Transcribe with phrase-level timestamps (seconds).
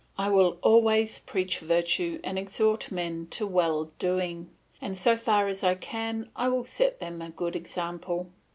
[0.17, 4.49] I will always preach virtue and exhort men to well doing;
[4.81, 8.31] and so far as I can I will set them a good example.